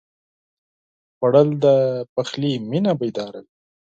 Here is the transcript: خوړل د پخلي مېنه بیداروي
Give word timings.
خوړل 1.15 1.49
د 1.63 1.65
پخلي 2.13 2.53
مېنه 2.69 2.91
بیداروي 2.99 3.51